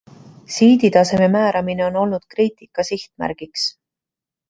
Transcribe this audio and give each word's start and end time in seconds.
Siiditaseme 0.55 1.27
määramine 1.35 1.85
on 1.91 2.01
olnud 2.05 2.25
kriitika 2.35 2.89
sihtmärgiks. 2.93 3.71